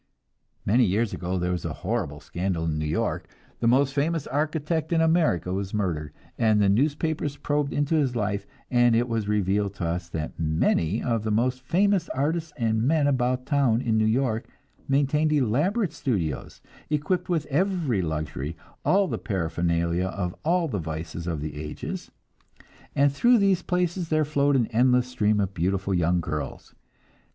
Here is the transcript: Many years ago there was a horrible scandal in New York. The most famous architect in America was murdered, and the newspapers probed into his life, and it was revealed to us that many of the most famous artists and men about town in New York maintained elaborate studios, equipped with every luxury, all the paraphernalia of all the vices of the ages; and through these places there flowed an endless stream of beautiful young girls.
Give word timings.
Many 0.65 0.83
years 0.85 1.13
ago 1.13 1.37
there 1.37 1.51
was 1.51 1.63
a 1.63 1.73
horrible 1.85 2.19
scandal 2.19 2.65
in 2.65 2.79
New 2.79 2.87
York. 2.87 3.27
The 3.59 3.67
most 3.67 3.93
famous 3.93 4.25
architect 4.25 4.91
in 4.91 4.99
America 4.99 5.53
was 5.53 5.75
murdered, 5.75 6.11
and 6.39 6.59
the 6.59 6.69
newspapers 6.69 7.37
probed 7.37 7.71
into 7.71 7.93
his 7.93 8.15
life, 8.15 8.47
and 8.71 8.95
it 8.95 9.07
was 9.07 9.27
revealed 9.27 9.75
to 9.75 9.85
us 9.85 10.09
that 10.09 10.39
many 10.39 11.03
of 11.03 11.21
the 11.21 11.29
most 11.29 11.61
famous 11.61 12.09
artists 12.15 12.51
and 12.57 12.81
men 12.81 13.05
about 13.05 13.45
town 13.45 13.79
in 13.79 13.99
New 13.99 14.07
York 14.07 14.47
maintained 14.87 15.31
elaborate 15.31 15.93
studios, 15.93 16.61
equipped 16.89 17.29
with 17.29 17.45
every 17.51 18.01
luxury, 18.01 18.55
all 18.83 19.07
the 19.07 19.19
paraphernalia 19.19 20.07
of 20.07 20.35
all 20.43 20.67
the 20.67 20.79
vices 20.79 21.27
of 21.27 21.41
the 21.41 21.61
ages; 21.61 22.09
and 22.95 23.13
through 23.13 23.37
these 23.37 23.61
places 23.61 24.09
there 24.09 24.25
flowed 24.25 24.55
an 24.55 24.65
endless 24.71 25.05
stream 25.05 25.39
of 25.39 25.53
beautiful 25.53 25.93
young 25.93 26.19
girls. 26.19 26.73